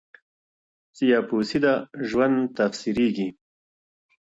o 0.91 0.93
سیاه 0.97 1.23
پوسي 1.29 1.59
ده، 1.63 1.73
ژوند 2.09 2.37
تفسیرېږي. 2.57 3.29